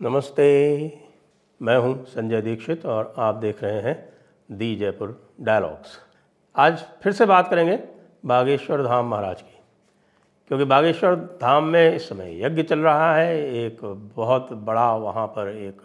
नमस्ते। 0.00 0.44
मैं 1.60 1.76
हूँ 1.76 2.04
संजय 2.06 2.40
दीक्षित 2.42 2.84
और 2.86 3.12
आप 3.18 3.34
देख 3.34 3.62
रहे 3.62 3.80
हैं 3.80 3.94
दी 4.48 4.74
जयपुर 4.76 5.10
डायलॉग्स। 5.40 5.98
आज 6.54 6.84
फिर 7.02 7.12
से 7.12 7.26
बात 7.26 7.48
करेंगे 7.48 7.78
बागेश्वर 8.24 8.82
धाम 8.82 9.08
महाराज 9.08 9.42
की, 9.42 9.58
क्योंकि 10.50 10.64
बागेश्वर 10.64 11.16
धाम 11.42 11.64
में 11.64 11.94
इस 11.94 12.08
समय 12.08 12.42
यज्ञ 12.44 12.62
चल 12.62 12.78
रहा 12.78 13.14
है। 13.14 13.36
एक 13.56 13.84
बहुत 14.16 14.52
बड़ा 14.52 14.94
वहाँ 14.96 15.26
पर 15.28 15.48
एक 15.48 15.82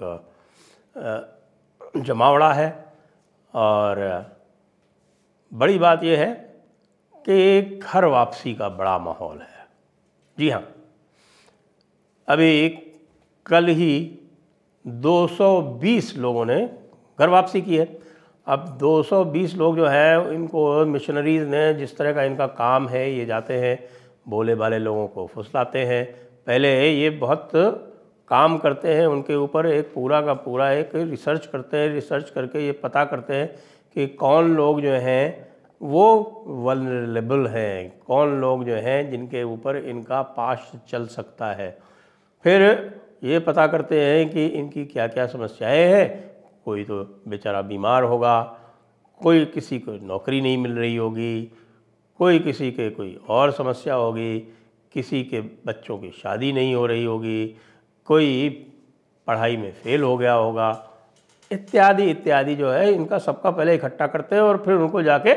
जमावड़ा 1.97 2.51
है 2.53 2.69
और 3.53 4.03
बड़ी 5.51 5.77
बात 5.79 6.03
यह 6.03 6.19
है 6.19 6.33
कि 7.25 7.41
एक 7.49 7.79
घर 7.83 8.05
वापसी 8.07 8.53
का 8.55 8.69
बड़ा 8.71 8.97
माहौल 8.99 9.37
है। 9.37 9.67
जी 10.37 10.49
हाँ 10.49 10.67
अभी 12.27 12.67
कल 13.45 13.67
ही 13.67 14.19
220 14.87 16.17
लोगों 16.17 16.45
ने 16.45 16.69
घर 17.19 17.29
वापसी 17.29 17.61
की 17.61 17.77
है। 17.77 17.97
अब 18.47 18.77
220 18.79 19.55
लोग 19.55 19.77
जो 19.77 19.87
है, 19.87 20.33
इनको 20.35 20.85
मिशनरीज़ 20.85 21.45
ने 21.45 21.73
जिस 21.73 21.97
तरह 21.97 22.13
का 22.13 22.23
इनका 22.23 22.47
काम 22.47 22.87
है, 22.87 23.11
ये 23.13 23.25
जाते 23.25 23.53
हैं 23.53 23.79
भोले 24.27 24.55
भाले 24.55 24.79
लोगों 24.79 25.07
को 25.07 25.27
फुसलाते 25.27 25.79
हैं। 25.79 26.05
पहले 26.47 26.91
ये 26.91 27.09
बहुत 27.09 27.49
काम 28.27 28.57
करते 28.57 28.93
हैं, 28.93 29.07
उनके 29.07 29.35
ऊपर 29.35 29.65
एक 29.65 29.91
पूरा 29.93 30.21
का 30.21 30.33
पूरा 30.33 30.71
एक 30.71 30.95
रिसर्च 30.95 31.45
करते 31.45 31.77
हैं 31.77 31.89
रिसर्च 31.89 32.29
करके 32.29 32.65
ये 32.65 32.71
पता 32.71 33.05
करते 33.05 33.33
हैं 33.33 33.55
कि 33.95 34.07
कौन 34.07 34.55
लोग 34.55 34.81
जो 34.81 34.91
हैं, 34.91 35.47
वो 35.81 36.43
वनरेबल 36.47 37.47
हैं, 37.47 37.99
कौन 38.07 38.41
लोग 38.41 38.65
जो 38.65 38.75
हैं 38.75 39.09
जिनके 39.11 39.43
ऊपर 39.43 39.77
इनका 39.77 40.21
पाश 40.21 40.71
चल 40.89 41.05
सकता 41.05 41.51
है। 41.53 41.77
फिर 42.43 42.61
ये 43.25 43.39
पता 43.39 43.67
करते 43.67 44.05
हैं 44.05 44.29
कि 44.29 44.45
इनकी 44.45 44.85
क्या 44.85 45.07
क्या 45.07 45.27
समस्याएँ 45.27 45.85
हैं। 45.85 46.35
कोई 46.65 46.83
तो 46.83 47.21
बेचारा 47.27 47.61
बीमार 47.61 48.03
होगा, 48.03 48.59
कोई 49.23 49.45
किसी 49.45 49.79
को 49.79 49.91
नौकरी 49.91 50.41
नहीं 50.41 50.57
मिल 50.57 50.71
रही 50.71 50.95
होगी, 50.95 51.51
कोई 52.17 52.39
किसी 52.39 52.71
के 52.71 52.89
कोई 52.89 53.19
और 53.27 53.51
समस्या 53.51 53.93
होगी, 53.93 54.39
किसी 54.93 55.23
के 55.23 55.41
बच्चों 55.41 55.97
की 55.97 56.11
शादी 56.11 56.53
नहीं 56.53 56.75
हो 56.75 56.85
रही 56.85 57.05
होगी, 57.05 57.55
कोई 58.05 58.49
पढ़ाई 59.27 59.57
में 59.57 59.71
फेल 59.71 60.03
हो 60.03 60.17
गया 60.17 60.33
होगा। 60.33 60.89
इत्यादि 61.51 62.03
इत्यादि 62.03 62.55
जो 62.55 62.71
है, 62.71 62.93
इनका 62.93 63.17
सबका 63.17 63.51
पहले 63.51 63.75
इकट्ठा 63.75 64.07
करते 64.07 64.35
हैं 64.35 64.41
और 64.41 64.57
फिर 64.57 64.73
उनको 64.73 65.01
जाके 65.01 65.33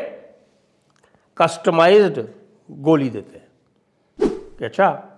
कस्टमाइज्ड 1.37 2.27
गोली 2.71 3.11
देते 3.11 3.37
हैं। 3.37 3.49
कि 4.59 4.65
अच्छा 4.65 5.15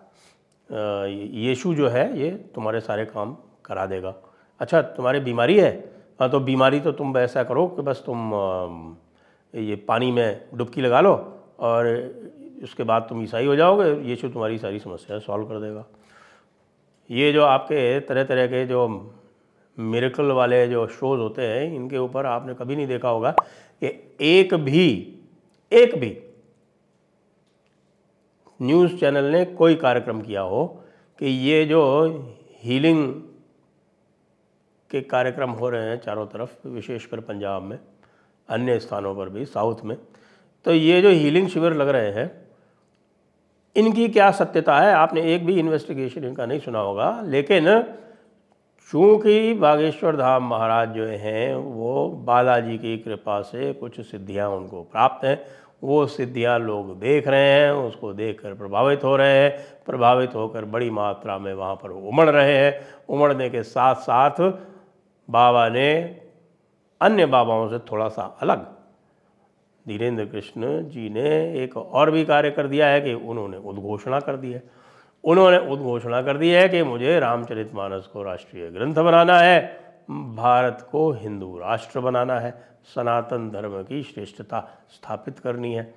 यीशु 0.71 1.75
जो 1.75 1.89
है, 1.89 2.21
ये 2.21 2.31
तुम्हारे 2.55 2.81
सारे 2.81 3.05
काम 3.05 3.37
करा 3.65 3.87
देगा। 3.87 4.15
अच्छा 4.61 4.83
तुम्हारी 4.83 5.21
बीमारी 5.21 5.59
है? 5.59 5.71
हाँ 6.21 6.29
तो 6.31 6.41
बीमारी 6.41 6.81
तो 6.81 6.93
तुम 6.93 7.17
ऐसा 7.19 7.43
करो 7.45 7.67
कि 7.67 7.83
बस 7.83 8.03
तुम 8.07 8.97
ये 9.55 9.77
पानी 9.89 10.11
में 10.13 10.41
डुबकी 10.55 10.81
लगा 10.81 11.01
लो 11.01 11.13
और 11.61 11.87
उसके 12.63 12.83
बाद 12.83 13.07
तुम 13.09 13.23
ईसाई 13.23 13.47
हो 13.47 13.57
जाओगे, 13.57 13.91
यीशु 14.09 14.29
तुम्हारी 14.29 14.59
सारी 14.59 14.79
समस्या 14.79 15.19
सॉल्व 15.19 15.45
कर 15.45 15.61
देगा। 15.61 15.85
ये 17.11 17.33
जो 17.33 17.45
आपके 17.45 18.01
तरह 18.01 18.25
तरह 18.25 18.47
के 18.47 18.65
जो 18.67 18.87
मेरेकल 19.79 20.31
वाले 20.33 20.67
जो 20.69 20.87
शोज़ 20.89 21.21
होते 21.21 21.43
हैं, 21.43 21.73
इनके 21.75 21.99
ऊपर 21.99 22.27
आपने 22.27 22.55
कभी 22.55 22.77
नहीं 22.77 22.87
देखा 22.87 23.09
होगा 23.09 23.31
कि 23.31 23.87
एक 24.21 24.55
भी 24.55 25.17
एक 25.73 25.95
भी 25.99 26.11
न्यूज़ 28.63 28.97
चैनल 28.97 29.25
ने 29.25 29.45
कोई 29.45 29.75
कार्यक्रम 29.75 30.21
किया 30.21 30.41
हो 30.43 30.65
कि 31.19 31.27
ये 31.27 31.65
जो 31.65 31.83
हीलिंग 32.63 33.13
के 34.91 35.01
कार्यक्रम 35.01 35.51
हो 35.51 35.69
रहे 35.71 35.89
हैं 35.89 36.01
चारों 36.01 36.27
तरफ़, 36.27 36.69
विशेषकर 36.69 37.21
पंजाब 37.21 37.63
में, 37.63 37.79
अन्य 38.49 38.79
स्थानों 38.81 39.15
पर 39.15 39.29
भी, 39.29 39.45
साउथ 39.45 39.85
में 39.85 39.97
तो 40.67 40.73
ये 40.75 41.01
जो 41.03 41.11
हीलिंग 41.11 41.49
शिविर 41.49 41.73
लग 41.73 41.89
रहे 41.89 42.11
हैं, 42.13 42.31
इनकी 43.77 44.09
क्या 44.09 44.31
सत्यता 44.31 44.79
है? 44.81 44.93
आपने 44.95 45.23
एक 45.35 45.47
भी 45.47 45.59
इन्वेस्टिगेशन 45.59 46.25
इनका 46.25 46.47
नहीं 46.47 46.61
सुना 46.61 46.79
होगा, 46.79 47.21
लेकिन 47.23 47.83
चूँकि 48.91 49.55
बागेश्वर 49.55 50.17
धाम 50.17 50.49
महाराज 50.49 50.89
जो 50.89 51.05
हैं, 51.05 51.55
वो 51.55 52.09
बालाजी 52.27 52.79
की 52.79 52.97
कृपा 52.99 53.41
से 53.43 53.73
कुछ 53.73 54.01
सिद्धियाँ 54.01 54.49
उनको 54.51 54.83
प्राप्त 54.83 55.25
हैं 55.25 55.39
वो 55.85 56.07
सिद्धियाँ 56.07 56.59
लोग 56.59 57.01
देख 57.01 57.29
रहे 57.29 57.51
हैं, 57.51 57.71
उसको 57.73 58.13
देखकर 58.13 58.55
प्रभावित 58.55 59.05
हो 59.05 59.17
रहे 59.17 59.39
हैं। 59.39 59.59
प्रभावित 59.87 60.35
होकर 60.35 60.65
बड़ी 60.65 60.91
मात्रा 60.91 61.39
में 61.39 61.55
वहाँ 61.55 61.75
पर 61.75 61.91
उमड़ 61.91 62.31
रहे 62.31 62.57
हैं। 62.57 62.81
उमड़ने 63.09 63.51
के 63.51 63.63
साथ 63.63 63.95
साथ 63.95 64.41
बाबा 65.31 65.69
ने 65.69 66.21
अन्य 67.01 67.27
बाबाओं 67.27 67.69
से 67.69 67.79
थोड़ा 67.79 68.09
सा 68.09 68.39
अलग। 68.41 68.67
धीरेन्द्र 69.89 70.25
कृष्ण 70.25 70.89
जी 70.89 71.09
ने 71.09 71.63
एक 71.65 71.77
और 71.77 72.11
भी 72.11 72.25
कार्य 72.25 72.51
कर 72.51 72.67
दिया 72.67 72.87
है 72.87 73.01
कि 73.01 73.15
उन्होंने 73.15 73.57
उद्घोषणा 73.57 74.21
कर 74.21 74.37
दी 74.37 74.53
है। 74.53 74.63
उन्होंने 75.25 75.59
उद्घोषणा 75.59 76.23
कर 76.23 76.37
दी 76.37 76.51
है 76.51 76.69
कि 76.69 76.83
मुझे 76.83 77.21
रामचरितमानस 77.21 78.07
को 78.07 78.23
राष्ट्रीय 78.23 78.71
ग्रंथ 78.71 78.95
बनाना 78.95 79.39
है। 79.39 79.81
भारत 80.11 80.89
को 80.93 81.11
हिंदू 81.13 81.59
राष्ट्र 81.59 82.01
बनाना 82.01 82.41
है, 82.41 82.69
सनातन 82.95 83.51
धर्म 83.51 83.83
की 83.83 84.03
श्रेष्ठता 84.03 84.61
स्थापित 84.91 85.39
करनी 85.39 85.75
है। 85.75 85.95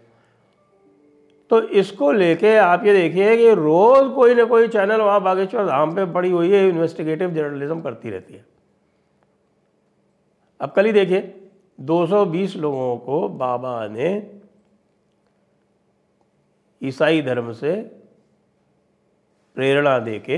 तो 1.50 1.62
इसको 1.62 2.12
लेके 2.12 2.56
आप 2.58 2.86
ये 2.86 2.94
देखिए 2.94 3.38
कि 3.38 3.54
रोज़ 3.54 4.12
कोई 4.12 4.36
ना 4.36 4.44
कोई 4.44 4.68
चैनल 4.68 5.02
वहाँ 5.02 5.22
बागेश्वर 5.22 5.66
धाम 5.66 5.96
पे 5.96 6.06
पड़ी 6.06 6.32
हुई 6.32 6.52
है 6.52 6.70
इन्वेस्टिगेटिव 6.70 7.32
जर्नलिज्म 7.32 7.82
करती 7.82 8.10
रहती 8.10 8.34
है। 8.34 8.46
अब 10.62 10.72
कल 10.72 10.86
ही 10.86 10.92
देखिए 10.92 11.50
220 11.80 12.56
लोगों 12.56 12.98
को 12.98 13.30
बाबा 13.30 13.88
ने 13.88 14.40
ईसाई 16.82 17.22
धर्म 17.22 17.52
से 17.54 17.76
प्रेरणा 19.56 20.00
देके 20.00 20.36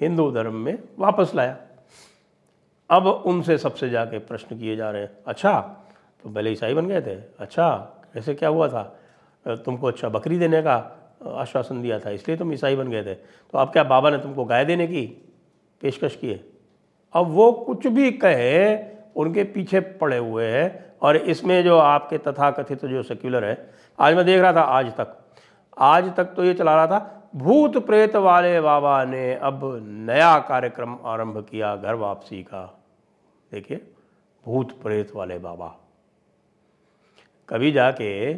हिंदू 0.00 0.30
धर्म 0.30 0.54
में 0.54 0.78
वापस 0.98 1.32
लाया। 1.34 1.58
अब 2.90 3.06
उनसे 3.06 3.56
सबसे 3.58 3.88
जाके 3.90 4.18
प्रश्न 4.20 4.58
किए 4.58 4.76
जा 4.76 4.90
रहे 4.90 5.02
हैं 5.02 5.10
अच्छा 5.26 5.58
तो 6.24 6.30
पहले 6.30 6.50
ईसाई 6.52 6.74
बन 6.74 6.86
गए 6.86 7.00
थे 7.02 7.14
अच्छा 7.40 7.66
ऐसे 8.16 8.34
क्या 8.34 8.48
हुआ 8.48 8.68
था? 8.68 8.82
तुमको 9.46 9.86
अच्छा 9.86 10.08
बकरी 10.08 10.38
देने 10.38 10.62
का 10.62 10.74
आश्वासन 11.36 11.82
दिया 11.82 11.98
था, 11.98 12.10
इसलिए 12.10 12.36
तुम 12.36 12.52
ईसाई 12.52 12.76
बन 12.76 12.88
गए 12.88 13.02
थे। 13.04 13.14
तो 13.14 13.58
अब 13.58 13.68
क्या 13.68 13.84
बाबा 13.84 14.10
ने 14.10 14.18
तुमको 14.18 14.44
गाय 14.44 14.64
देने 14.64 14.86
की 14.86 15.02
पेशकश 15.82 16.16
की 16.16 16.28
है? 16.28 16.40
अब 17.14 17.26
वो 17.26 17.50
कुछ 17.52 17.86
भी 17.86 18.10
कहे, 18.12 18.76
उनके 19.16 19.44
पीछे 19.44 19.80
पड़े 19.80 20.16
हुए 20.18 20.46
हैं 20.46 20.96
और 21.02 21.16
इसमें 21.16 21.62
जो 21.64 21.78
आपके 21.78 22.18
तथाकथित 22.20 22.84
जो 22.84 23.02
सेक्युलर 23.02 23.44
है, 23.44 23.70
आज 23.98 24.14
मैं 24.16 24.24
देख 24.24 24.40
रहा 24.40 24.52
था, 24.52 24.60
आज 24.60 24.92
तक। 24.96 25.16
आज 25.78 26.12
तक 26.16 26.34
तो 26.36 26.44
ये 26.44 26.54
चला 26.54 26.74
रहा 26.76 26.86
था, 26.86 27.30
भूत 27.36 27.76
प्रेत 27.86 28.16
वाले 28.18 28.60
बाबा 28.60 29.02
ने 29.04 29.34
अब 29.34 29.60
नया 29.84 30.38
कार्यक्रम 30.48 30.96
आरंभ 31.04 31.44
किया 31.50 31.74
घर 31.76 31.94
वापसी 31.96 32.42
का। 32.42 32.68
देखिए, 33.52 33.80
भूत 34.44 34.80
प्रेत 34.82 35.12
वाले 35.14 35.38
बाबा। 35.38 35.76
कभी 37.48 37.72
जाके 37.72 38.34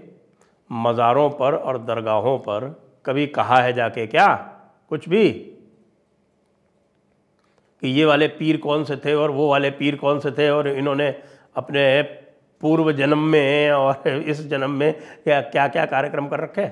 मज़ारों 0.70 1.30
पर 1.30 1.54
और 1.54 1.78
दरगाहों 1.78 2.38
पर 2.38 2.68
कभी 3.06 3.26
कहा 3.26 3.60
है 3.60 3.72
जाके, 3.72 4.06
क्या? 4.06 4.34
कुछ 4.88 5.08
भी? 5.08 5.32
कि 7.82 7.88
ये 7.88 8.04
वाले 8.04 8.28
पीर 8.28 8.56
कौन 8.56 8.84
से 8.84 8.96
थे 8.96 9.14
और 9.14 9.30
वो 9.30 9.48
वाले 9.48 9.70
पीर 9.70 9.96
कौन 9.96 10.20
से 10.20 10.30
थे 10.30 10.50
और 10.50 10.68
इन्होंने 10.68 11.08
अपने 11.56 12.02
पूर्व 12.60 12.92
जन्म 12.92 13.18
में 13.18 13.70
और 13.70 14.08
इस 14.08 14.46
जन्म 14.48 14.70
में 14.70 14.92
क्या 15.24 15.40
क्या 15.40 15.68
क्या 15.68 15.86
कार्यक्रम 15.86 16.28
कर 16.28 16.40
रखे 16.40 16.66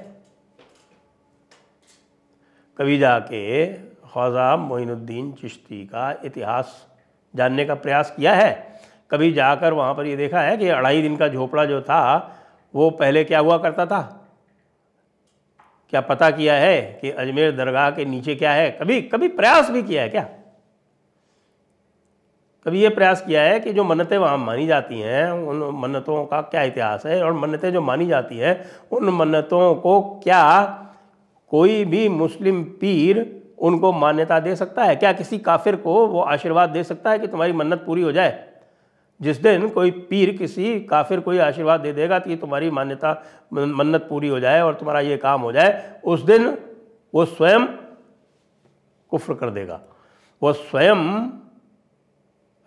कभी 2.78 2.98
जाके 2.98 3.66
ख्वाजा 4.12 4.56
मोइनुद्दीन 4.56 5.32
चिश्ती 5.32 5.86
का 5.86 6.10
इतिहास 6.24 6.89
जानने 7.36 7.64
का 7.64 7.74
प्रयास 7.74 8.14
किया 8.16 8.34
है। 8.34 8.80
कभी 9.10 9.32
जाकर 9.32 9.72
वहाँ 9.72 9.94
पर 9.94 10.06
ये 10.06 10.16
देखा 10.16 10.40
है 10.40 10.56
कि 10.56 10.68
अढ़ाई 10.68 11.02
दिन 11.02 11.16
का 11.16 11.28
झोपड़ा 11.28 11.64
जो 11.64 11.82
था, 11.82 12.36
वो 12.74 12.90
पहले 12.90 13.24
क्या 13.24 13.38
हुआ 13.38 13.58
करता 13.58 13.86
था? 13.86 14.16
क्या 15.90 16.00
पता 16.00 16.30
किया 16.30 16.54
है 16.54 16.98
कि 17.00 17.10
अजमेर 17.10 17.56
दरगाह 17.56 17.90
के 17.90 18.04
नीचे 18.04 18.34
क्या 18.34 18.52
है? 18.52 18.70
कभी 18.70 19.02
कभी 19.02 19.28
प्रयास 19.28 19.70
भी 19.70 19.82
किया 19.82 20.02
है 20.02 20.08
क्या? 20.08 20.28
कभी 22.66 22.82
ये 22.82 22.88
प्रयास 22.88 23.20
किया 23.20 23.42
है 23.42 23.60
कि 23.60 23.72
जो 23.72 23.84
मन्नतें 23.84 24.18
वहाँ 24.18 24.38
मानी 24.38 24.66
जाती 24.66 25.00
हैं, 25.00 25.30
उन 25.30 25.80
मन्नतों 25.80 26.26
का 26.26 26.40
क्या 26.40 26.62
इतिहास 26.62 27.06
है 27.06 27.24
और 27.24 27.32
मन्नतें 27.32 27.72
जो 27.72 27.80
मानी 27.80 28.06
जाती 28.06 28.38
हैं, 28.38 28.64
उन 28.92 29.04
मन्नतों 29.04 29.74
को 29.74 30.00
क्या 30.00 30.66
कोई 31.48 31.84
भी 31.84 32.08
मुस्लिम 32.08 32.64
पीर 32.64 33.39
उनको 33.60 33.92
मान्यता 33.92 34.38
दे 34.40 34.54
सकता 34.56 34.84
है? 34.84 34.96
क्या 34.96 35.12
किसी 35.12 35.38
काफिर 35.38 35.76
को 35.76 36.06
वो 36.06 36.20
आशीर्वाद 36.22 36.70
दे 36.70 36.84
सकता 36.84 37.10
है 37.10 37.18
कि 37.18 37.26
तुम्हारी 37.26 37.52
मन्नत 37.52 37.82
पूरी 37.86 38.02
हो 38.02 38.12
जाए? 38.12 38.46
जिस 39.20 39.36
दिन 39.36 39.68
कोई 39.68 39.90
पीर 39.90 40.30
किसी 40.36 40.78
काफिर 40.80 41.20
को 41.20 41.38
आशीर्वाद 41.40 41.80
दे 41.80 41.92
देगा 41.92 42.18
कि 42.18 42.36
तुम्हारी 42.36 42.70
मान्यता 42.70 43.12
मन्नत 43.52 44.06
पूरी 44.08 44.28
हो 44.28 44.40
जाए 44.40 44.60
और 44.62 44.74
तुम्हारा 44.74 45.00
ये 45.00 45.16
काम 45.16 45.40
हो 45.40 45.52
जाए, 45.52 46.00
उस 46.04 46.22
दिन 46.22 46.56
वो 47.14 47.24
स्वयं 47.26 47.66
कुफ्र 49.12 49.34
कर 49.34 49.50
देगा। 49.50 49.80
वो 50.42 50.52
स्वयं 50.52 51.28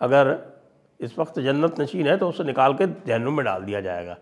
अगर 0.00 0.36
इस 1.00 1.18
वक्त 1.18 1.38
जन्नत 1.40 1.80
नशीन 1.80 2.06
है 2.06 2.16
तो 2.16 2.28
उसे 2.28 2.44
निकाल 2.44 2.74
के 2.74 2.86
जहनुम 3.06 3.36
में 3.36 3.44
डाल 3.44 3.62
दिया 3.62 3.80
जाएगा। 3.80 4.16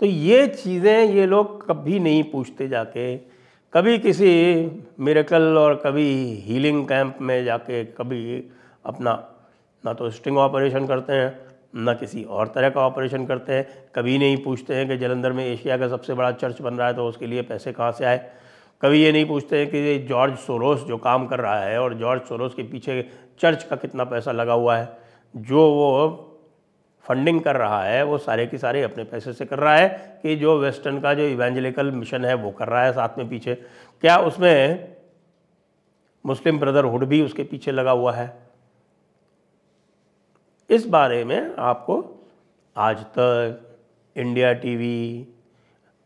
तो 0.00 0.06
ये 0.06 0.46
चीज़ें 0.46 1.04
ये 1.04 1.26
लोग 1.26 1.68
कभी 1.68 1.98
नहीं 2.00 2.22
पूछते 2.24 2.68
जाके 2.68 3.16
कभी 3.72 3.98
किसी 3.98 4.30
मेरेकल 5.00 5.42
और 5.58 5.74
कभी 5.74 6.04
हीलिंग 6.44 6.84
कैंप 6.84 7.18
में 7.20 7.44
जाके 7.44 7.84
कभी 7.84 8.50
अपना, 8.84 9.12
ना 9.84 9.92
तो 9.92 10.10
स्टिंग 10.10 10.38
ऑपरेशन 10.38 10.86
करते 10.86 11.12
हैं, 11.12 11.36
ना 11.74 11.92
किसी 11.94 12.22
और 12.24 12.48
तरह 12.48 12.70
का 12.70 12.80
ऑपरेशन 12.80 13.26
करते 13.26 13.52
हैं। 13.52 13.66
कभी 13.94 14.18
नहीं 14.18 14.36
पूछते 14.36 14.74
हैं 14.74 14.88
कि 14.88 14.96
जलंधर 14.96 15.32
में 15.32 15.44
एशिया 15.44 15.76
का 15.78 15.88
सबसे 15.88 16.14
बड़ा 16.14 16.30
चर्च 16.32 16.60
बन 16.62 16.74
रहा 16.74 16.86
है 16.88 16.94
तो 16.94 17.06
उसके 17.06 17.26
लिए 17.26 17.42
पैसे 17.42 17.72
कहाँ 17.72 17.92
से 17.92 18.04
आए? 18.04 18.18
कभी 18.82 19.02
ये 19.02 19.12
नहीं 19.12 19.26
पूछते 19.26 19.58
हैं 19.58 19.70
कि 19.70 19.98
जॉर्ज 19.98 20.34
सोरोस 20.38 20.84
जो 20.84 20.96
काम 20.96 21.26
कर 21.26 21.40
रहा 21.40 21.60
है 21.60 21.78
और 21.80 21.94
जॉर्ज 21.94 22.22
सोरोस 22.22 22.54
के 22.54 22.62
पीछे 22.62 23.02
चर्च 23.40 23.62
का 23.62 23.76
कितना 23.76 24.04
पैसा 24.04 24.32
लगा 24.32 24.52
हुआ 24.52 24.76
है। 24.76 24.88
जो 25.34 25.70
वो 25.70 26.29
फंडिंग 27.06 27.40
कर 27.40 27.56
रहा 27.56 27.82
है, 27.84 28.02
वो 28.04 28.18
सारे 28.18 28.46
के 28.46 28.58
सारे 28.58 28.82
अपने 28.82 29.04
पैसे 29.04 29.32
से 29.32 29.44
कर 29.46 29.58
रहा 29.58 29.76
है 29.76 29.88
कि 30.22 30.36
जो 30.36 30.58
वेस्टर्न 30.58 31.00
का 31.00 31.14
जो 31.14 31.22
इवेंजलिकल 31.22 31.90
मिशन 31.90 32.24
है, 32.24 32.34
वो 32.34 32.50
कर 32.50 32.68
रहा 32.68 32.82
है 32.84 32.92
साथ 32.92 33.18
में 33.18 33.28
पीछे। 33.28 33.54
क्या 34.02 34.16
उसमें 34.18 34.96
मुस्लिम 36.24 36.58
ब्रदरहुड 36.60 37.04
भी 37.04 37.22
उसके 37.22 37.42
पीछे 37.44 37.72
लगा 37.72 37.90
हुआ 37.90 38.12
है? 38.12 38.32
इस 40.70 40.86
बारे 40.86 41.24
में 41.24 41.54
आपको 41.58 42.02
आज 42.76 43.02
तक 43.18 43.76
इंडिया 44.16 44.52
टीवी 44.52 45.26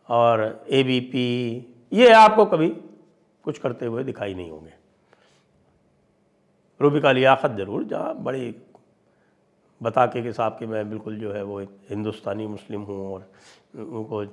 और 0.09 0.65
एबीपी 0.71 1.31
ये 1.93 2.13
आपको 2.13 2.45
कभी 2.45 2.69
कुछ 3.45 3.59
करते 3.59 3.87
हुए 3.87 4.05
दिखाई 4.05 4.35
नहीं 4.35 4.51
होंगे। 4.51 4.73
रूबिका 6.81 7.13
लियाकत 7.13 7.51
ज़रूर, 7.51 7.85
जहाँ 7.85 8.15
बड़ी 8.17 8.51
बता 9.85 10.07
के 10.07 10.23
कि 10.23 10.33
साहब 10.33 10.57
कि 10.59 10.67
मैं 10.67 10.89
बिल्कुल 10.91 11.19
जो 11.19 11.33
है 11.33 11.43
वो 11.43 11.61
हिंदुस्तानी 11.91 12.47
मुस्लिम 12.47 12.83
हूँ 12.83 13.13
और 13.13 13.31
उनको 13.75 14.25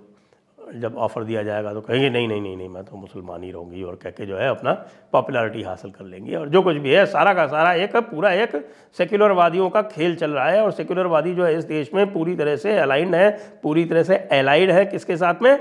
जब 0.73 0.97
ऑफ़र 0.97 1.23
दिया 1.23 1.41
जाएगा 1.43 1.73
तो 1.73 1.81
कहेंगे, 1.81 2.09
नहीं 2.09 2.27
नहीं 2.27 2.41
नहीं 2.41 2.57
नहीं, 2.57 2.67
मैं 2.69 2.83
तो 2.85 2.97
मुसलमान 2.97 3.43
ही 3.43 3.51
रहूँगी। 3.51 3.83
और 3.83 3.95
कह 3.95 4.09
के 4.09 4.25
जो 4.25 4.37
है 4.37 4.47
अपना 4.49 4.73
पॉपुलैरिटी 5.11 5.61
हासिल 5.63 5.91
कर 5.91 6.05
लेंगे। 6.05 6.35
और 6.35 6.49
जो 6.49 6.61
कुछ 6.61 6.75
भी 6.77 6.91
है, 6.91 7.05
सारा 7.05 7.33
का 7.33 7.45
सारा 7.47 7.73
एक 7.75 7.95
पूरा 7.95 8.31
एक 8.33 8.55
सेक्युलरवादियों 8.97 9.69
का 9.69 9.81
खेल 9.83 10.15
चल 10.15 10.31
रहा 10.31 10.47
है 10.49 10.61
और 10.63 10.71
सेक्युलरवादी 10.71 11.33
जो 11.35 11.45
है 11.45 11.57
इस 11.57 11.63
देश 11.65 11.93
में 11.93 12.13
पूरी 12.13 12.35
तरह 12.35 12.55
से 12.55 12.77
अलाइंड 12.77 13.15
है, 13.15 13.29
पूरी 13.63 13.85
तरह 13.85 14.03
से 14.03 14.15
एलाइड 14.31 14.71
है 14.71 14.85
किसके 14.85 15.17
साथ 15.17 15.41
में? 15.41 15.57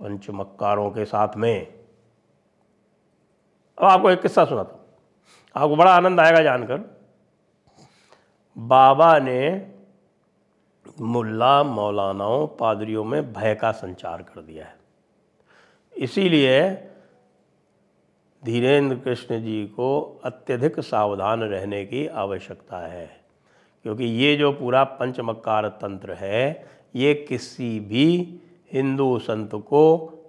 पंचमक्कारों 0.00 0.90
के 0.90 1.04
साथ 1.04 1.36
में। 1.36 1.66
अब 3.78 3.84
आपको 3.84 4.10
एक 4.10 4.22
किस्सा 4.22 4.44
सुनाता 4.44 4.72
हूँ। 4.72 4.80
आपको 5.54 5.76
बड़ा 5.76 5.94
आनंद 5.94 6.20
आएगा 6.20 6.42
जानकर। 6.42 6.78
बाबा 8.56 9.18
ने 9.18 9.66
मुल्ला 11.00 11.62
मौलानाओं, 11.62 12.46
पादरियों 12.46 13.04
में 13.04 13.32
भय 13.32 13.54
का 13.54 13.70
संचार 13.72 14.22
कर 14.22 14.40
दिया 14.40 14.64
है। 14.64 14.78
इसीलिए 15.94 16.70
धीरेन्द्र 18.42 18.96
कृष्ण 18.96 19.40
जी 19.42 19.64
को 19.66 20.20
अत्यधिक 20.24 20.80
सावधान 20.80 21.42
रहने 21.42 21.84
की 21.84 22.06
आवश्यकता 22.06 22.78
है, 22.78 23.08
क्योंकि 23.84 24.04
ये 24.04 24.36
जो 24.36 24.52
पूरा 24.52 24.84
पंचमकार 24.84 25.68
तंत्र 25.68 26.12
है, 26.12 26.66
ये 26.94 27.14
किसी 27.28 27.78
भी 27.80 28.40
हिंदू 28.72 29.18
संत 29.18 29.54
को 29.54 29.82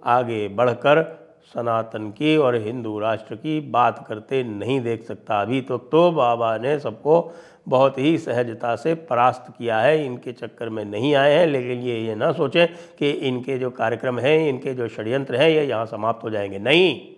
आगे 0.04 0.46
बढ़कर 0.48 1.00
सनातन 1.44 2.10
की 2.10 2.36
और 2.36 2.54
हिंदू 2.54 2.98
राष्ट्र 2.98 3.34
की 3.34 3.60
बात 3.60 4.04
करते 4.08 4.44
नहीं 4.44 4.80
देख 4.80 5.02
सकता। 5.02 5.40
अभी 5.42 5.60
तो 5.60 5.78
तो 5.78 6.10
बाबा 6.12 6.58
ने 6.58 6.78
सबको 6.78 7.32
बहुत 7.68 7.98
ही 7.98 8.18
सहजता 8.18 8.76
से 8.76 8.94
परास्त 8.94 9.52
किया 9.58 9.78
है। 9.78 10.06
इनके 10.06 10.32
चक्कर 10.32 10.68
में 10.68 10.84
नहीं 10.84 11.14
आए 11.14 11.32
हैं, 11.34 11.46
लेकिन 11.46 11.78
ये 11.78 12.00
ये 12.00 12.14
ना 12.14 12.32
सोचें 12.32 12.68
कि 12.98 13.10
इनके 13.10 13.58
जो 13.58 13.70
कार्यक्रम 13.70 14.18
हैं, 14.18 14.48
इनके 14.48 14.74
जो 14.74 14.88
षड्यंत्र 14.88 15.36
हैं, 15.36 15.50
ये 15.50 15.64
यहाँ 15.64 15.86
समाप्त 15.86 16.24
हो 16.24 16.30
जाएँगे। 16.30 16.58
नहीं। 16.58 17.08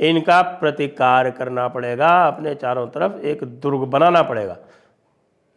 इनका 0.00 0.42
प्रतिकार 0.42 1.30
करना 1.30 1.68
पड़ेगा, 1.68 2.26
अपने 2.26 2.54
चारों 2.54 2.86
तरफ़ 2.86 3.20
एक 3.20 3.44
दुर्ग 3.44 3.78
बनाना 3.78 4.22
पड़ेगा। 4.22 4.56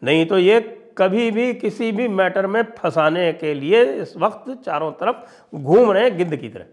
नहीं 0.04 0.26
तो 0.26 0.38
ये 0.38 0.84
कभी 0.98 1.32
भी 1.32 1.54
किसी 1.54 1.92
भी 1.92 2.08
मैटर 2.08 2.48
में 2.48 2.64
फंसाने 2.64 3.34
के 3.34 3.54
लिए 3.54 3.84
इस 3.84 4.18
वक्त 4.18 4.64
चारों 4.66 4.92
तरफ़ 4.92 5.16
घूम 5.56 5.92
रहे 5.92 6.04
हैं 6.04 6.18
गिद्ध 6.18 6.36
की 6.36 6.50
तरह। 6.50 6.66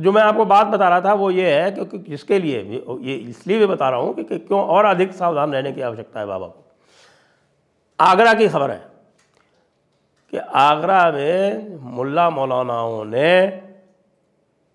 जो 0.00 0.12
मैं 0.12 0.22
आपको 0.22 0.44
बात 0.44 0.66
बता 0.66 0.88
रहा 0.88 1.00
था 1.00 1.12
वो 1.14 1.30
ये 1.30 1.52
है 1.52 1.70
क्योंकि 1.70 1.98
जिसके 2.00 2.38
लिए? 2.38 2.60
ये 3.00 3.14
इसलिए 3.14 3.58
भी 3.58 3.66
बता 3.66 3.88
रहा 3.90 4.00
हूँ 4.00 4.14
कि, 4.14 4.24
कि 4.24 4.38
क्यों 4.38 4.60
और 4.60 4.84
अधिक 4.84 5.12
सावधान 5.12 5.52
रहने 5.52 5.72
की 5.72 5.80
आवश्यकता 5.80 6.20
है 6.20 6.26
बाबा 6.26 6.46
को। 6.46 6.64
आगरा 7.98 8.34
की 8.34 8.48
खबर 8.48 8.70
है 8.70 8.82
कि 10.32 10.38
आगरा 10.38 11.10
में 11.12 11.78
मुल्ला 11.96 12.28
मौलानाओं 12.30 13.04
ने 13.04 13.46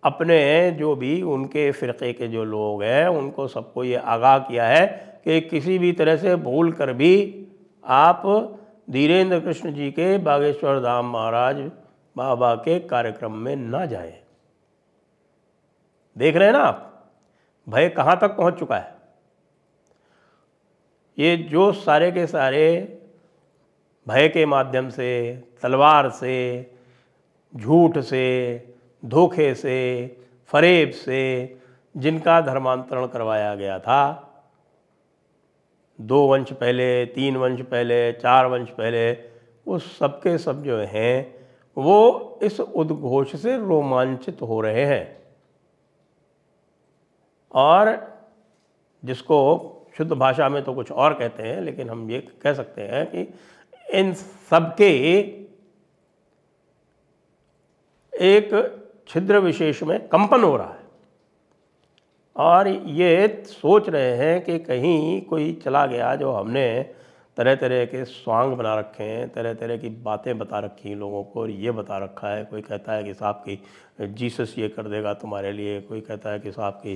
अपने 0.03 0.71
जो 0.71 0.95
भी 0.95 1.21
उनके 1.21 1.71
फ़िरक़े 1.71 2.11
के 2.13 2.27
जो 2.27 2.43
लोग 2.43 2.83
हैं 2.83 3.07
उनको 3.07 3.47
सबको 3.47 3.83
ये 3.83 3.95
आगाह 3.95 4.37
किया 4.39 4.67
है 4.67 4.85
कि 5.25 5.39
किसी 5.41 5.77
भी 5.79 5.91
तरह 5.91 6.17
से 6.17 6.35
भूल 6.35 6.71
कर 6.71 6.93
भी 6.93 7.13
आप 7.83 8.21
धीरेन्द्र 8.89 9.39
कृष्ण 9.39 9.73
जी 9.73 9.89
के 9.91 10.17
बागेश्वर 10.17 10.79
धाम 10.79 11.09
महाराज 11.11 11.71
बाबा 12.15 12.53
के 12.55 12.79
कार्यक्रम 12.79 13.37
में 13.37 13.55
ना 13.55 13.85
जाएँ। 13.85 14.13
देख 16.17 16.35
रहे 16.35 16.45
हैं 16.45 16.53
ना 16.53 16.59
आप? 16.59 17.09
भय 17.69 17.89
कहाँ 17.89 18.19
तक 18.19 18.29
पहुँच 18.29 18.59
चुका 18.59 18.77
है? 18.77 18.95
ये 21.19 21.37
जो 21.37 21.71
सारे 21.71 22.11
के 22.11 22.27
सारे 22.27 22.97
भय 24.07 24.29
के 24.29 24.45
माध्यम 24.45 24.89
से, 24.89 25.43
तलवार 25.61 26.09
से, 26.09 26.71
झूठ 27.55 27.97
से, 27.97 28.59
धोखे 29.05 29.55
से, 29.55 30.07
फरेब 30.47 30.91
से 30.91 31.57
जिनका 31.97 32.41
धर्मांतरण 32.41 33.07
करवाया 33.07 33.55
गया 33.55 33.79
था, 33.79 34.21
दो 36.01 36.27
वंश 36.27 36.53
पहले, 36.53 37.05
तीन 37.05 37.37
वंश 37.37 37.61
पहले, 37.61 38.13
चार 38.13 38.45
वंश 38.45 38.69
पहले 38.69 39.11
वो 39.67 39.79
सबके 39.79 40.37
सब 40.37 40.63
जो 40.63 40.77
हैं, 40.77 41.35
वो 41.77 42.39
इस 42.43 42.59
उद्घोष 42.59 43.35
से 43.35 43.57
रोमांचित 43.57 44.41
हो 44.41 44.61
रहे 44.61 44.85
हैं। 44.85 45.24
और 47.55 47.95
जिसको 49.03 49.37
शुद्ध 49.97 50.11
भाषा 50.11 50.49
में 50.49 50.63
तो 50.63 50.73
कुछ 50.73 50.91
और 50.91 51.13
कहते 51.13 51.43
हैं, 51.43 51.61
लेकिन 51.61 51.89
हम 51.89 52.09
ये 52.11 52.19
कह 52.41 52.53
सकते 52.53 52.81
हैं 52.81 53.05
कि 53.05 53.27
इन 53.99 54.13
सबके 54.49 54.89
एक 58.13 58.49
छिद्र 59.07 59.39
विशेष 59.39 59.83
में 59.83 60.07
कंपन 60.07 60.43
हो 60.43 60.55
रहा 60.57 60.71
है। 60.71 60.83
और 62.35 62.67
ये 62.67 63.43
सोच 63.47 63.89
रहे 63.89 64.15
हैं 64.17 64.43
कि 64.43 64.59
कहीं 64.59 65.21
कोई 65.21 65.53
चला 65.53 65.85
गया 65.85 66.15
जो 66.15 66.31
हमने 66.31 66.65
तरह 67.37 67.55
तरह 67.55 67.85
के 67.85 68.03
स्वांग 68.05 68.53
बना 68.53 68.75
रखे 68.79 69.03
हैं 69.03 69.27
तरह 69.29 69.53
तरह 69.53 69.77
की 69.77 69.89
बातें 70.03 70.37
बता 70.37 70.59
रखी 70.59 70.89
हैं 70.89 70.95
लोगों 70.95 71.23
को 71.23 71.39
और 71.41 71.49
ये 71.49 71.71
बता 71.71 71.97
रखा 71.97 72.27
है। 72.27 72.43
कोई 72.45 72.61
कहता 72.61 72.93
है 72.93 73.03
कि 73.03 73.13
साहब 73.13 73.43
की 73.47 73.59
जीसस 74.01 74.53
ये 74.57 74.67
कर 74.69 74.87
देगा 74.89 75.13
तुम्हारे 75.13 75.51
लिए, 75.51 75.79
कोई 75.81 76.01
कहता 76.01 76.29
है 76.29 76.39
कि 76.39 76.51
साहब 76.51 76.73
की 76.75 76.95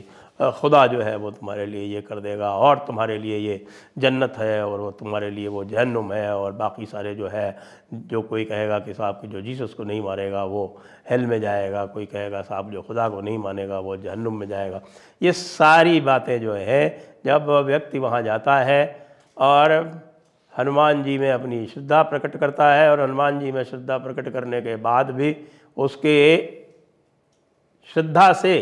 खुदा 0.60 0.86
जो 0.88 1.02
है 1.02 1.16
वो 1.16 1.32
तुम्हारे 1.32 1.66
लिए 1.66 1.84
ये 1.86 2.02
कर 2.02 2.20
देगा 2.20 2.52
और 2.54 2.80
तुम्हारे 2.88 3.18
लिए 3.18 3.38
ये 3.38 3.66
जन्नत 3.98 4.38
है 4.38 4.66
और 4.66 4.80
वो 4.80 4.92
तुम्हारे 4.94 5.30
लिए 5.30 5.48
वो 5.48 5.64
जहन्नुम 5.66 6.14
है 6.14 6.36
और 6.36 6.52
बाकी 6.54 6.86
सारे 6.86 7.16
जो 7.16 7.28
है, 7.28 7.58
जो 7.94 8.22
कोई 8.22 8.46
कहेगा 8.46 8.80
कि 8.80 8.94
साहब 8.94 9.16
की 9.16 9.28
जो 9.28 9.42
जीसस 9.42 9.74
को 9.74 9.84
नहीं 9.84 10.02
मारेगा 10.02 10.44
वो 10.46 10.82
हेल 11.10 11.26
में 11.26 11.40
जाएगा, 11.42 11.86
कोई 11.86 12.06
कहेगा 12.06 12.42
साहब 12.42 12.72
जो 12.72 12.82
खुदा 12.82 13.10
को 13.10 13.22
नहीं 13.22 13.38
मानेगा 13.38 13.80
वो 13.80 13.98
जहन्नुम 13.98 14.40
में 14.40 14.48
जाएगा। 14.48 14.82
ये 15.22 15.32
सारी 15.34 16.02
बातें 16.02 16.40
जो 16.42 16.54
है, 16.54 16.88
जब 17.26 17.50
व्यक्ति 17.66 18.00
वहाँ 18.00 18.22
जाता 18.24 18.58
है 18.60 19.08
और 19.38 20.09
हनुमान 20.54 21.04
जी 21.04 21.18
में 21.18 21.32
अपनी 21.32 21.66
श्रद्धा 21.66 22.02
प्रकट 22.04 22.36
करता 22.38 22.74
है 22.74 22.90
और 22.92 23.02
हनुमान 23.02 23.40
जी 23.40 23.52
में 23.52 23.64
श्रद्धा 23.64 23.98
प्रकट 23.98 24.30
करने 24.30 24.62
के 24.62 24.76
बाद 24.76 25.12
भी 25.12 25.36
उसके 25.78 26.18
श्रद्धा 27.90 28.32
से 28.34 28.62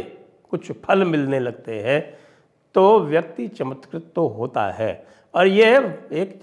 कुछ 0.52 0.72
फल 0.82 1.04
मिलने 1.04 1.40
लगते 1.40 1.80
हैं 1.80 2.02
तो 2.76 3.00
व्यक्ति 3.00 3.48
चमत्कृत 3.48 4.12
तो 4.16 4.28
होता 4.28 4.66
है। 4.72 5.06
और 5.34 5.48
ये 5.48 5.78
एक 6.14 6.40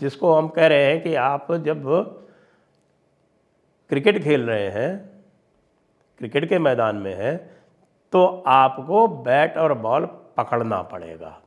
जिसको 0.00 0.32
हम 0.34 0.48
कह 0.48 0.66
रहे 0.66 0.84
हैं 0.84 1.02
कि 1.02 1.14
आप 1.14 1.52
जब 1.64 1.84
क्रिकेट 3.90 4.22
खेल 4.24 4.42
रहे 4.42 4.68
हैं, 4.68 5.10
क्रिकेट 6.20 6.48
के 6.48 6.58
मैदान 6.58 6.96
में 6.96 7.14
हैं 7.14 7.36
तो 8.12 8.24
आपको 8.46 9.06
बैट 9.08 9.56
और 9.56 9.74
बॉल 9.74 10.06
पकड़ना 10.36 10.80
पड़ेगा। 10.82 11.38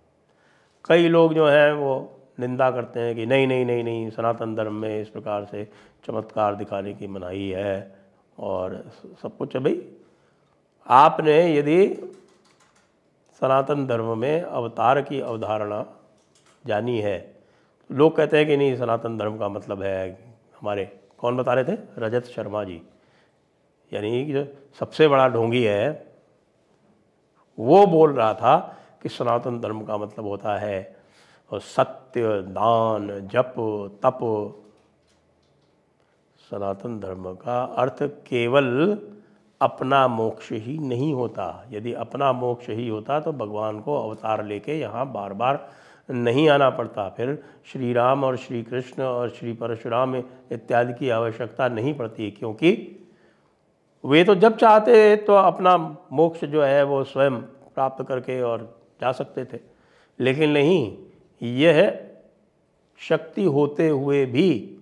कई 0.85 1.07
लोग 1.07 1.33
जो 1.33 1.47
हैं 1.47 1.71
वो 1.73 2.18
निंदा 2.39 2.69
करते 2.71 2.99
हैं 2.99 3.15
कि 3.15 3.25
नहीं 3.25 3.47
नहीं 3.47 3.65
नहीं 3.65 3.83
नहीं, 3.83 4.09
सनातन 4.09 4.55
धर्म 4.55 4.73
में 4.73 5.01
इस 5.01 5.09
प्रकार 5.09 5.45
से 5.45 5.63
चमत्कार 6.05 6.55
दिखाने 6.55 6.93
की 6.93 7.07
मनाही 7.07 7.49
है 7.49 7.95
और 8.39 8.83
सब 9.21 9.37
कुछ 9.37 9.55
है 9.55 9.61
भाई। 9.63 9.81
आपने 10.87 11.37
यदि 11.55 11.85
सनातन 13.41 13.85
धर्म 13.87 14.17
में 14.17 14.41
अवतार 14.41 15.01
की 15.01 15.19
अवधारणा 15.21 15.85
जानी 16.65 16.99
है, 16.99 17.35
लोग 17.89 18.15
कहते 18.15 18.37
हैं 18.37 18.47
कि 18.47 18.57
नहीं, 18.57 18.75
सनातन 18.77 19.17
धर्म 19.17 19.37
का 19.37 19.49
मतलब 19.49 19.83
है 19.83 20.09
हमारे, 20.59 20.85
कौन 21.17 21.37
बता 21.37 21.53
रहे 21.53 21.63
थे? 21.63 21.77
रजत 21.97 22.25
शर्मा 22.25 22.63
जी। 22.63 22.81
यानी 23.91 24.25
कि 24.25 24.33
जो 24.33 24.45
सबसे 24.79 25.07
बड़ा 25.07 25.27
ढोंगी 25.27 25.63
है, 25.63 26.07
वो 27.57 27.85
बोल 27.87 28.13
रहा 28.13 28.33
था 28.33 28.57
कि 29.03 29.09
सनातन 29.09 29.59
धर्म 29.61 29.83
का 29.83 29.97
मतलब 29.97 30.25
होता 30.25 30.57
है 30.57 30.98
सत्य, 31.51 32.41
दान, 32.49 33.07
जप, 33.27 33.53
तप। 34.03 34.19
सनातन 36.51 36.99
धर्म 36.99 37.33
का 37.35 37.63
अर्थ 37.77 38.03
केवल 38.27 38.97
अपना 39.61 40.07
मोक्ष 40.07 40.51
ही 40.51 40.77
नहीं 40.79 41.13
होता। 41.13 41.65
यदि 41.71 41.93
अपना 41.95 42.31
मोक्ष 42.33 42.69
ही 42.69 42.87
होता 42.87 43.19
तो 43.19 43.31
भगवान 43.31 43.79
को 43.79 43.95
अवतार 43.99 44.43
लेके 44.45 44.79
यहाँ 44.79 45.11
बार 45.11 45.33
बार 45.33 45.67
नहीं 46.09 46.47
आना 46.49 46.69
पड़ता। 46.69 47.07
फिर 47.09 47.37
श्री 47.65 47.91
राम 47.93 48.23
और 48.23 48.37
श्री 48.37 48.61
कृष्ण 48.63 49.03
और 49.03 49.29
श्री 49.29 49.53
परशुराम 49.53 50.15
इत्यादि 50.15 50.93
की 50.93 51.09
आवश्यकता 51.09 51.67
नहीं 51.67 51.93
पड़ती, 51.93 52.29
क्योंकि 52.31 52.71
वे 54.03 54.23
तो 54.23 54.35
जब 54.35 54.57
चाहते 54.57 55.15
तो 55.17 55.33
अपना 55.33 55.75
मोक्ष 56.11 56.45
जो 56.45 56.63
है 56.63 56.83
वो 56.83 57.03
स्वयं 57.03 57.35
प्राप्त 57.75 58.03
करके 58.07 58.41
और 58.41 58.63
जा 59.01 59.11
सकते 59.11 59.45
थे। 59.45 59.59
लेकिन 60.19 60.51
नहीं 60.51 60.97
यह 61.41 62.05
शक्ति 62.99 63.43
होते 63.43 63.89
हुए 63.89 64.25
भी 64.25 64.77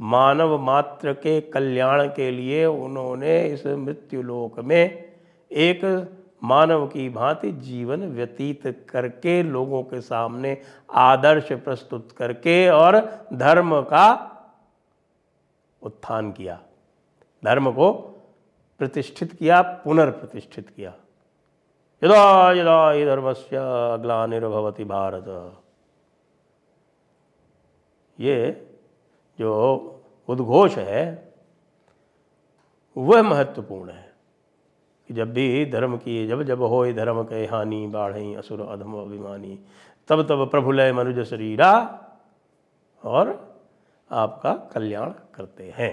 मानव 0.00 0.58
मात्र 0.58 1.12
के 1.12 1.40
कल्याण 1.40 2.06
के 2.06 2.30
लिए 2.30 2.66
उन्होंने 2.66 3.46
इस 3.46 3.66
मृत्युलोक 3.66 4.60
में 4.60 5.12
एक 5.52 6.12
मानव 6.44 6.86
की 6.86 7.08
भांति 7.08 7.52
जीवन 7.52 8.02
व्यतीत 8.02 8.86
करके 8.90 9.42
लोगों 9.42 9.82
के 9.82 10.00
सामने 10.00 10.56
आदर्श 10.90 11.52
प्रस्तुत 11.52 12.12
करके 12.12 12.68
और 12.68 13.26
धर्म 13.32 13.80
का 13.82 14.28
उत्थान 15.82 16.32
किया। 16.32 16.60
धर्म 17.44 17.72
को 17.72 17.92
प्रतिष्ठित 18.78 19.32
किया, 19.32 19.62
पुनर्प्रतिष्ठित 19.62 20.68
किया। 20.68 20.94
यदा 22.04 22.52
यदा 22.52 23.04
धर्म 23.04 23.32
से 23.32 23.56
ग्लानिर्भवती 24.02 24.84
भारत। 24.84 25.52
ये 28.22 28.68
जो 29.38 29.52
उद्घोष 30.28 30.76
है, 30.78 31.32
वह 32.96 33.22
महत्वपूर्ण 33.22 33.90
है 33.90 34.12
कि 35.08 35.14
जब 35.14 35.32
भी 35.32 35.66
धर्म 35.66 35.96
की 35.96 36.26
जब 36.26 36.42
जब 36.42 36.62
हो 36.62 36.92
धर्म 36.92 37.22
के 37.22 37.46
हानि, 37.46 37.86
बाढ़, 37.86 38.16
असुर, 38.36 38.60
अधम, 38.60 38.94
अभिमानी, 38.94 39.58
तब 40.08 40.22
तब 40.22 40.50
प्रभुलय 40.50 40.92
मनुज 40.92 41.24
शरीरा 41.24 41.72
और 43.04 43.30
आपका 44.10 44.52
कल्याण 44.72 45.10
करते 45.34 45.70
हैं। 45.76 45.92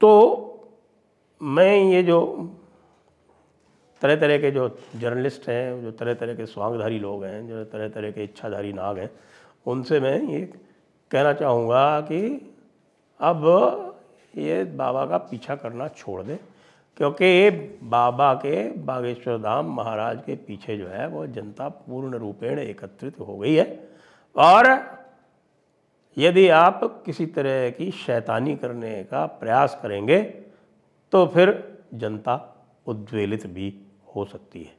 तो 0.00 0.10
मैं 1.42 1.76
ये 1.76 2.02
जो 2.02 2.18
तरह 4.02 4.16
तरह 4.16 4.38
के 4.38 4.50
जो 4.50 4.68
जर्नलिस्ट 4.96 5.48
हैं, 5.48 5.82
जो 5.82 5.90
तरह 5.90 6.14
तरह 6.14 6.34
के 6.34 6.46
स्वांगधारी 6.46 6.98
लोग 6.98 7.24
हैं, 7.24 7.46
जो 7.48 7.64
तरह 7.64 7.88
तरह 7.88 8.10
के 8.10 8.24
इच्छाधारी 8.24 8.72
नाग 8.72 8.98
हैं, 8.98 9.10
उनसे 9.66 10.00
मैं 10.00 10.20
ये 10.22 10.40
कहना 11.10 11.32
चाहूँगा 11.32 12.00
कि 12.00 12.20
अब 13.20 13.44
ये 14.34 14.62
बाबा 14.64 15.04
का 15.06 15.18
पीछा 15.20 15.54
करना 15.56 15.88
छोड़ 15.88 16.22
दें, 16.22 16.36
क्योंकि 16.96 17.50
बाबा 17.82 18.32
के 18.34 18.68
बागेश्वर 18.84 19.38
धाम 19.38 19.74
महाराज 19.74 20.20
के 20.26 20.34
पीछे 20.36 20.76
जो 20.76 20.86
है, 20.86 21.06
वो 21.08 21.26
जनता 21.28 21.68
पूर्ण 21.68 22.18
रूपेण 22.18 22.58
एकत्रित 22.58 23.20
हो 23.20 23.36
गई 23.36 23.54
है। 23.54 23.66
और 24.36 24.66
यदि 26.16 26.48
आप 26.48 26.80
किसी 27.06 27.26
तरह 27.28 27.68
की 27.70 27.90
शैतानी 27.96 28.54
करने 28.56 29.02
का 29.04 29.24
प्रयास 29.40 29.78
करेंगे 29.82 30.20
तो 31.12 31.26
फिर 31.26 31.52
जनता 31.94 32.34
उद्वेलित 32.86 33.46
भी 33.46 33.68
हो 34.16 34.24
सकती 34.24 34.62
है। 34.62 34.74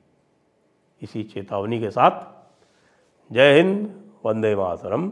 इसी 1.01 1.24
चेतावनी 1.24 1.79
के 1.79 1.91
साथ 1.91 3.34
जय 3.34 3.58
हिंद, 3.58 4.12
वंदे 4.25 4.56
मातरम, 4.56 5.12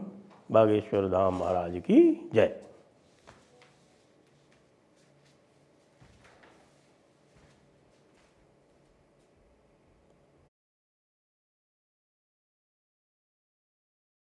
बागेश्वर 0.50 1.08
धाम 1.08 1.38
महाराज 1.38 1.78
की 1.78 2.30
जय। 2.34 2.65